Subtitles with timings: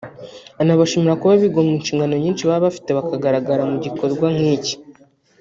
[0.61, 4.73] anabashimira kuba bigomwe inshingano nyinshi baba bafite bakagaragara mu gikorwa nk’iki